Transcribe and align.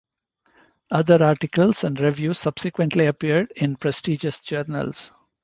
Other 0.89 1.23
articles 1.23 1.83
and 1.83 1.99
reviews 1.99 2.39
subsequently 2.39 3.05
appeared 3.05 3.51
in 3.55 3.75
prestigious 3.75 4.39
journals. 4.39 5.13